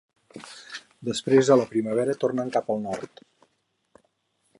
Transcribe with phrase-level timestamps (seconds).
[1.09, 3.23] Després a la primavera tornen cap al nord.